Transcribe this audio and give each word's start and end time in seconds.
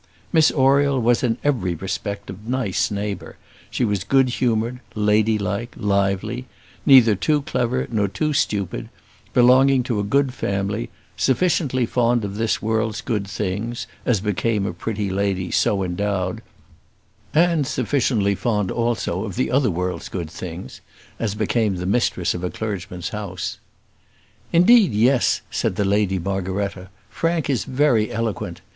Miss 0.33 0.49
Oriel 0.51 0.99
was 0.99 1.21
in 1.21 1.37
every 1.43 1.75
respect 1.75 2.31
a 2.31 2.35
nice 2.43 2.89
neighbour; 2.89 3.37
she 3.69 3.85
was 3.85 4.03
good 4.03 4.29
humoured, 4.29 4.79
lady 4.95 5.37
like, 5.37 5.75
lively, 5.77 6.47
neither 6.87 7.13
too 7.13 7.43
clever 7.43 7.85
nor 7.87 8.07
too 8.07 8.33
stupid, 8.33 8.89
belonging 9.35 9.83
to 9.83 9.99
a 9.99 10.03
good 10.03 10.33
family, 10.33 10.89
sufficiently 11.15 11.85
fond 11.85 12.25
of 12.25 12.33
this 12.35 12.63
world's 12.63 12.99
good 12.99 13.27
things, 13.27 13.85
as 14.03 14.21
became 14.21 14.65
a 14.65 14.73
pretty 14.73 15.03
young 15.05 15.17
lady 15.17 15.51
so 15.51 15.83
endowed, 15.83 16.41
and 17.31 17.67
sufficiently 17.67 18.33
fond, 18.33 18.71
also, 18.71 19.23
of 19.23 19.35
the 19.35 19.51
other 19.51 19.69
world's 19.69 20.09
good 20.09 20.31
things, 20.31 20.81
as 21.19 21.35
became 21.35 21.75
the 21.75 21.85
mistress 21.85 22.33
of 22.33 22.43
a 22.43 22.49
clergyman's 22.49 23.09
house. 23.09 23.59
"Indeed, 24.51 24.93
yes," 24.93 25.41
said 25.51 25.75
the 25.75 25.85
Lady 25.85 26.17
Margaretta. 26.17 26.89
"Frank 27.07 27.51
is 27.51 27.65
very 27.65 28.11
eloquent. 28.11 28.61